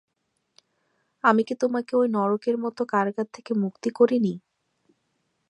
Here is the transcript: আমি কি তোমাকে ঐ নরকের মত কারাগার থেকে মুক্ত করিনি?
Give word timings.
আমি 1.23 1.41
কি 1.43 1.53
তোমাকে 1.61 1.91
ঐ 1.95 2.13
নরকের 2.15 2.55
মত 2.63 2.77
কারাগার 2.91 3.27
থেকে 3.33 3.51
মুক্ত 3.63 3.83
করিনি? 3.97 4.33